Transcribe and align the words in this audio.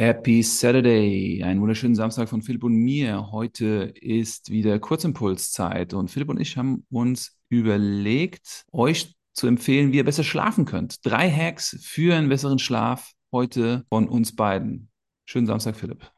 Happy 0.00 0.44
Saturday, 0.44 1.42
einen 1.42 1.60
wunderschönen 1.60 1.96
Samstag 1.96 2.28
von 2.28 2.40
Philipp 2.40 2.62
und 2.62 2.72
mir. 2.72 3.32
Heute 3.32 3.92
ist 4.00 4.48
wieder 4.48 4.78
Kurzimpulszeit 4.78 5.92
und 5.92 6.08
Philipp 6.08 6.28
und 6.28 6.40
ich 6.40 6.56
haben 6.56 6.86
uns 6.88 7.36
überlegt, 7.48 8.64
euch 8.70 9.16
zu 9.32 9.48
empfehlen, 9.48 9.90
wie 9.90 9.96
ihr 9.96 10.04
besser 10.04 10.22
schlafen 10.22 10.66
könnt. 10.66 11.04
Drei 11.04 11.28
Hacks 11.28 11.76
für 11.82 12.14
einen 12.14 12.28
besseren 12.28 12.60
Schlaf 12.60 13.10
heute 13.32 13.86
von 13.88 14.08
uns 14.08 14.36
beiden. 14.36 14.88
Schönen 15.24 15.48
Samstag, 15.48 15.74
Philipp. 15.74 16.08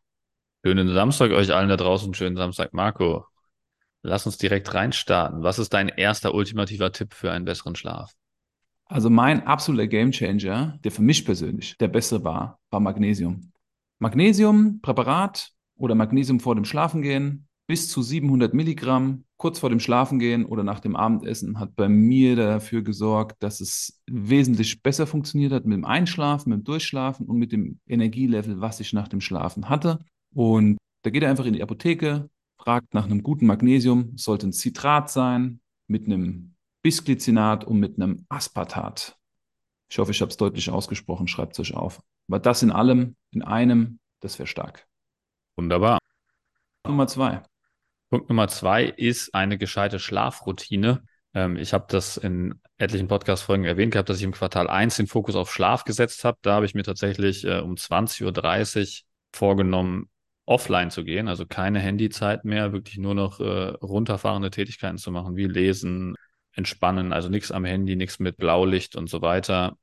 Schönen 0.62 0.92
Samstag 0.92 1.30
euch 1.30 1.54
allen 1.54 1.70
da 1.70 1.78
draußen, 1.78 2.12
schönen 2.12 2.36
Samstag, 2.36 2.74
Marco. 2.74 3.24
Lass 4.02 4.26
uns 4.26 4.36
direkt 4.36 4.74
reinstarten. 4.74 5.42
Was 5.42 5.58
ist 5.58 5.72
dein 5.72 5.88
erster 5.88 6.34
ultimativer 6.34 6.92
Tipp 6.92 7.14
für 7.14 7.32
einen 7.32 7.46
besseren 7.46 7.76
Schlaf? 7.76 8.12
Also 8.84 9.08
mein 9.08 9.46
absoluter 9.46 9.86
Gamechanger, 9.86 10.78
der 10.84 10.92
für 10.92 11.00
mich 11.00 11.24
persönlich 11.24 11.78
der 11.78 11.88
bessere 11.88 12.22
war, 12.24 12.58
war 12.70 12.80
Magnesium. 12.80 13.50
Magnesiumpräparat 14.00 15.52
oder 15.77 15.95
Magnesium 15.95 16.41
vor 16.41 16.54
dem 16.54 16.64
Schlafengehen 16.64 17.46
bis 17.66 17.88
zu 17.88 18.02
700 18.02 18.52
Milligramm 18.52 19.24
kurz 19.36 19.58
vor 19.58 19.70
dem 19.70 19.80
Schlafengehen 19.80 20.45
oder 20.45 20.64
nach 20.64 20.80
dem 20.80 20.96
Abendessen 20.96 21.58
hat 21.58 21.74
bei 21.74 21.88
mir 21.88 22.36
dafür 22.36 22.82
gesorgt, 22.82 23.42
dass 23.42 23.60
es 23.60 24.02
wesentlich 24.06 24.82
besser 24.82 25.06
funktioniert 25.06 25.52
hat 25.52 25.64
mit 25.64 25.77
dem 25.77 25.86
Einschlafen, 25.86 26.50
mit 26.50 26.58
dem 26.58 26.64
Durchschlafen 26.64 27.27
und 27.27 27.38
mit 27.38 27.52
dem 27.52 27.80
Energielevel, 27.86 28.60
was 28.60 28.80
ich 28.80 28.92
nach 28.92 29.08
dem 29.08 29.22
Schlafen 29.22 29.70
hatte. 29.70 30.00
Und 30.34 30.77
da 31.02 31.10
geht 31.10 31.22
er 31.22 31.30
einfach 31.30 31.46
in 31.46 31.55
die 31.55 31.62
Apotheke, 31.62 32.28
fragt 32.58 32.92
nach 32.92 33.06
einem 33.06 33.22
guten 33.22 33.46
Magnesium, 33.46 34.12
es 34.14 34.24
sollte 34.24 34.48
ein 34.48 34.52
Citrat 34.52 35.10
sein 35.10 35.60
mit 35.86 36.05
einem 36.05 36.55
Bisglycinat 36.82 37.64
und 37.64 37.78
mit 37.78 37.96
einem 37.96 38.27
Aspartat. 38.28 39.16
Ich 39.91 39.98
hoffe, 39.98 40.10
ich 40.10 40.20
habe 40.20 40.30
es 40.30 40.36
deutlich 40.36 40.70
ausgesprochen, 40.70 41.28
schreibt 41.28 41.55
es 41.55 41.60
euch 41.60 41.74
auf. 41.74 42.02
Aber 42.30 42.39
das 42.39 42.62
in 42.62 42.70
allem, 42.70 43.16
in 43.33 43.43
einem, 43.43 43.98
das 44.20 44.39
wäre 44.39 44.47
stark. 44.47 44.87
Wunderbar. 45.57 45.98
Nummer 46.87 47.09
zwei. 47.09 47.42
Punkt 48.09 48.28
Nummer 48.28 48.47
zwei 48.47 48.84
ist 48.84 49.34
eine 49.34 49.59
gescheite 49.59 49.98
Schlafroutine. 49.98 51.03
Ähm, 51.34 51.56
ich 51.56 51.72
habe 51.72 51.87
das 51.89 52.17
in 52.17 52.61
etlichen 52.77 53.09
Podcast-Folgen 53.09 53.64
erwähnt 53.64 53.95
gehabt, 53.95 54.09
dass 54.09 54.19
ich 54.19 54.22
im 54.22 54.31
Quartal 54.31 54.70
1 54.70 54.97
den 54.97 55.09
Fokus 55.09 55.34
auf 55.34 55.53
Schlaf 55.53 55.83
gesetzt 55.83 56.25
habe. 56.25 56.39
Da 56.42 56.55
habe 56.55 56.67
ich 56.67 56.75
mir 56.75 56.84
tatsächlich 56.84 57.45
äh, 57.45 57.59
um 57.59 57.75
20.30 57.75 59.03
Uhr 59.03 59.06
vorgenommen, 59.34 60.09
offline 60.47 60.92
zu 60.92 61.03
gehen, 61.03 61.27
also 61.27 61.47
keine 61.47 61.81
Handyzeit 61.81 62.44
mehr, 62.44 62.72
wirklich 62.72 62.98
nur 62.98 63.17
noch 63.17 63.41
äh, 63.41 63.70
runterfahrende 63.83 64.50
Tätigkeiten 64.50 64.98
zu 64.98 65.11
machen, 65.11 65.34
wie 65.34 65.47
lesen, 65.47 66.15
entspannen, 66.53 67.12
also 67.12 67.28
nichts 67.28 67.50
am 67.50 67.65
Handy, 67.65 67.97
nichts 67.97 68.20
mit 68.20 68.37
Blaulicht 68.37 68.94
und 68.94 69.11
so 69.11 69.20
weiter 69.20 69.77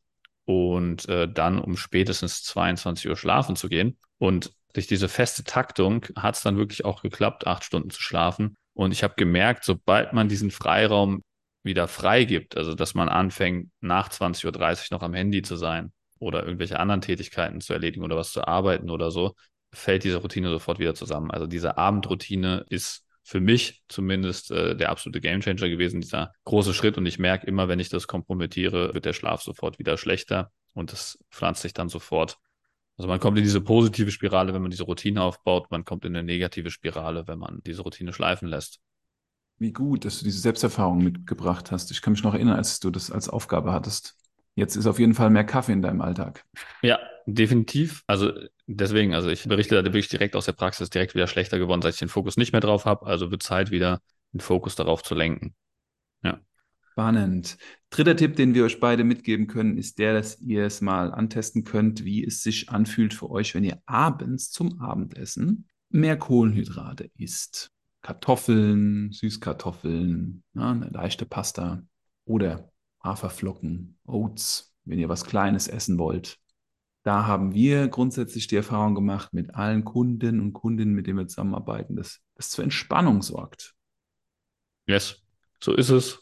und 0.47 1.09
äh, 1.09 1.27
dann 1.27 1.59
um 1.59 1.75
spätestens 1.75 2.41
22 2.43 3.09
Uhr 3.09 3.17
schlafen 3.17 3.57
zu 3.57 3.67
gehen. 3.67 3.97
Und 4.17 4.53
durch 4.73 4.87
diese 4.87 5.09
feste 5.09 5.43
Taktung 5.43 6.05
hat 6.15 6.35
es 6.35 6.41
dann 6.41 6.57
wirklich 6.57 6.85
auch 6.85 7.01
geklappt, 7.01 7.45
acht 7.45 7.65
Stunden 7.65 7.89
zu 7.89 8.01
schlafen. 8.01 8.55
Und 8.73 8.93
ich 8.93 9.03
habe 9.03 9.15
gemerkt, 9.17 9.65
sobald 9.65 10.13
man 10.13 10.29
diesen 10.29 10.49
Freiraum 10.49 11.21
wieder 11.63 11.89
freigibt, 11.89 12.55
also 12.55 12.75
dass 12.75 12.93
man 12.93 13.09
anfängt, 13.09 13.71
nach 13.81 14.09
20.30 14.09 14.45
Uhr 14.45 14.97
noch 14.97 15.03
am 15.03 15.13
Handy 15.13 15.41
zu 15.41 15.57
sein 15.57 15.91
oder 16.17 16.45
irgendwelche 16.45 16.79
anderen 16.79 17.01
Tätigkeiten 17.01 17.59
zu 17.59 17.73
erledigen 17.73 18.05
oder 18.05 18.15
was 18.15 18.31
zu 18.31 18.47
arbeiten 18.47 18.89
oder 18.89 19.11
so, 19.11 19.35
fällt 19.73 20.05
diese 20.05 20.17
Routine 20.17 20.49
sofort 20.49 20.79
wieder 20.79 20.95
zusammen. 20.95 21.29
Also 21.29 21.45
diese 21.45 21.77
Abendroutine 21.77 22.65
ist 22.69 23.05
für 23.27 23.41
mich 23.41 23.83
zumindest 23.89 24.51
äh, 24.51 24.73
der 24.77 24.89
absolute 24.89 25.19
Gamechanger 25.19 25.67
gewesen, 25.67 25.99
dieser 25.99 26.31
große 26.45 26.73
Schritt. 26.73 26.97
Und 26.97 27.05
ich 27.05 27.19
merke 27.19 27.45
immer, 27.45 27.67
wenn 27.67 27.77
ich 27.77 27.89
das 27.89 28.07
kompromittiere, 28.07 28.93
wird 28.93 29.03
der 29.03 29.11
Schlaf 29.11 29.41
sofort 29.41 29.79
wieder 29.79 29.97
schlechter 29.97 30.49
und 30.73 30.93
es 30.93 31.19
pflanzt 31.29 31.61
sich 31.61 31.73
dann 31.73 31.89
sofort. 31.89 32.37
Also 32.95 33.09
man 33.09 33.19
kommt 33.19 33.37
in 33.37 33.43
diese 33.43 33.59
positive 33.59 34.11
Spirale, 34.11 34.53
wenn 34.53 34.61
man 34.61 34.71
diese 34.71 34.85
Routine 34.85 35.21
aufbaut, 35.23 35.69
man 35.71 35.83
kommt 35.83 36.05
in 36.05 36.15
eine 36.15 36.25
negative 36.25 36.71
Spirale, 36.71 37.27
wenn 37.27 37.37
man 37.37 37.59
diese 37.65 37.81
Routine 37.81 38.13
schleifen 38.13 38.47
lässt. 38.47 38.79
Wie 39.57 39.73
gut, 39.73 40.05
dass 40.05 40.19
du 40.19 40.23
diese 40.23 40.39
Selbsterfahrung 40.39 41.03
mitgebracht 41.03 41.69
hast. 41.69 41.91
Ich 41.91 42.01
kann 42.01 42.13
mich 42.13 42.23
noch 42.23 42.33
erinnern, 42.33 42.55
als 42.55 42.79
du 42.79 42.91
das 42.91 43.11
als 43.11 43.27
Aufgabe 43.27 43.73
hattest. 43.73 44.15
Jetzt 44.57 44.75
ist 44.75 44.87
auf 44.87 44.97
jeden 44.97 45.13
Fall 45.13 45.29
mehr 45.29 45.43
Kaffee 45.43 45.73
in 45.73 45.83
deinem 45.83 46.01
Alltag. 46.01 46.43
Ja, 46.81 46.97
definitiv. 47.27 48.03
Also 48.07 48.31
deswegen, 48.65 49.13
also 49.13 49.29
ich 49.29 49.43
berichte 49.47 49.75
da 49.75 49.83
wirklich 49.83 50.07
direkt 50.07 50.35
aus 50.35 50.45
der 50.45 50.53
Praxis, 50.53 50.89
direkt 50.89 51.13
wieder 51.13 51.27
schlechter 51.27 51.59
geworden, 51.59 51.83
seit 51.83 51.93
ich 51.93 51.99
den 51.99 52.09
Fokus 52.09 52.37
nicht 52.37 52.53
mehr 52.53 52.61
drauf 52.61 52.85
habe. 52.85 53.05
Also 53.05 53.29
wird 53.29 53.43
Zeit 53.43 53.69
wieder 53.69 54.01
den 54.33 54.39
Fokus 54.39 54.75
darauf 54.75 55.03
zu 55.03 55.13
lenken. 55.13 55.53
Ja. 56.23 56.39
Spannend. 56.91 57.59
Dritter 57.91 58.15
Tipp, 58.15 58.35
den 58.35 58.55
wir 58.55 58.63
euch 58.63 58.79
beide 58.79 59.03
mitgeben 59.03 59.45
können, 59.45 59.77
ist 59.77 59.99
der, 59.99 60.13
dass 60.13 60.41
ihr 60.41 60.65
es 60.65 60.81
mal 60.81 61.13
antesten 61.13 61.63
könnt, 61.63 62.03
wie 62.03 62.25
es 62.25 62.41
sich 62.41 62.69
anfühlt 62.69 63.13
für 63.13 63.29
euch, 63.29 63.53
wenn 63.53 63.63
ihr 63.63 63.79
abends 63.85 64.49
zum 64.49 64.81
Abendessen 64.81 65.67
mehr 65.89 66.17
Kohlenhydrate 66.17 67.11
isst. 67.15 67.69
Kartoffeln, 68.01 69.11
Süßkartoffeln, 69.11 70.43
ja, 70.55 70.71
eine 70.71 70.89
leichte 70.89 71.27
Pasta 71.27 71.83
oder 72.25 72.71
Haferflocken, 73.03 73.97
Oats, 74.05 74.75
wenn 74.85 74.99
ihr 74.99 75.09
was 75.09 75.25
Kleines 75.25 75.67
essen 75.67 75.97
wollt. 75.97 76.39
Da 77.03 77.25
haben 77.25 77.53
wir 77.53 77.87
grundsätzlich 77.87 78.47
die 78.47 78.57
Erfahrung 78.57 78.95
gemacht 78.95 79.33
mit 79.33 79.55
allen 79.55 79.85
Kunden 79.85 80.41
und 80.41 80.53
Kundinnen, 80.53 80.93
mit 80.93 81.07
denen 81.07 81.19
wir 81.19 81.27
zusammenarbeiten, 81.27 81.95
dass 81.95 82.19
das 82.35 82.49
zur 82.49 82.63
Entspannung 82.63 83.21
sorgt. 83.21 83.75
Yes, 84.87 85.21
so 85.61 85.73
ist 85.73 85.89
es. 85.89 86.19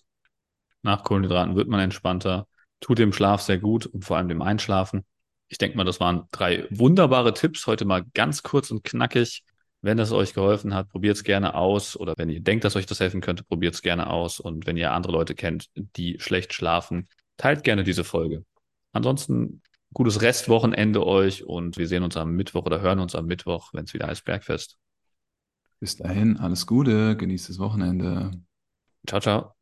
Nach 0.83 1.03
Kohlenhydraten 1.03 1.55
wird 1.55 1.67
man 1.67 1.79
entspannter, 1.79 2.47
tut 2.79 2.99
dem 2.99 3.13
Schlaf 3.13 3.41
sehr 3.41 3.57
gut 3.57 3.87
und 3.87 4.05
vor 4.05 4.17
allem 4.17 4.27
dem 4.29 4.43
Einschlafen. 4.43 5.05
Ich 5.47 5.57
denke 5.57 5.77
mal, 5.77 5.83
das 5.83 5.99
waren 5.99 6.27
drei 6.31 6.67
wunderbare 6.69 7.33
Tipps, 7.33 7.65
heute 7.65 7.85
mal 7.85 8.03
ganz 8.13 8.43
kurz 8.43 8.69
und 8.69 8.83
knackig. 8.83 9.43
Wenn 9.85 9.97
das 9.97 10.11
euch 10.11 10.33
geholfen 10.33 10.73
hat, 10.73 10.89
probiert 10.89 11.15
es 11.15 11.23
gerne 11.23 11.53
aus. 11.53 11.95
Oder 11.95 12.15
wenn 12.17 12.27
ihr 12.27 12.41
denkt, 12.41 12.63
dass 12.65 12.75
euch 12.75 12.87
das 12.87 12.99
helfen 12.99 13.21
könnte, 13.21 13.43
probiert 13.43 13.75
es 13.75 13.83
gerne 13.83 14.09
aus. 14.09 14.39
Und 14.39 14.65
wenn 14.65 14.77
ihr 14.77 14.91
andere 14.91 15.13
Leute 15.13 15.35
kennt, 15.35 15.69
die 15.75 16.17
schlecht 16.19 16.53
schlafen, 16.53 17.07
teilt 17.37 17.63
gerne 17.63 17.83
diese 17.83 18.03
Folge. 18.03 18.43
Ansonsten 18.93 19.61
gutes 19.93 20.23
Restwochenende 20.23 21.05
euch 21.05 21.43
und 21.43 21.77
wir 21.77 21.87
sehen 21.87 22.01
uns 22.01 22.17
am 22.17 22.31
Mittwoch 22.31 22.65
oder 22.65 22.81
hören 22.81 22.99
uns 22.99 23.13
am 23.13 23.27
Mittwoch, 23.27 23.73
wenn 23.73 23.83
es 23.83 23.93
wieder 23.93 24.07
heißt 24.07 24.25
Bergfest. 24.25 24.79
Bis 25.79 25.95
dahin, 25.97 26.37
alles 26.37 26.65
Gute, 26.65 27.15
genießt 27.15 27.49
das 27.49 27.59
Wochenende. 27.59 28.31
Ciao, 29.05 29.21
ciao. 29.21 29.54